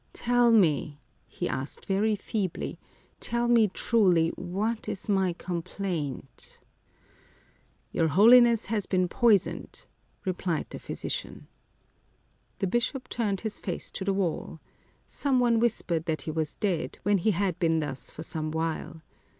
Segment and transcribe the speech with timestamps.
[0.13, 2.79] Tell me," he asked very feebly;"
[3.29, 6.59] tell me truly, what is my complaint?""
[7.91, 9.85] Your Holiness has been poisoned,"
[10.25, 11.45] replied the physician.
[12.57, 14.59] The bishop turned his face to the wall.
[15.05, 19.03] Some one whispered that he was dead, when he had been thus for some while.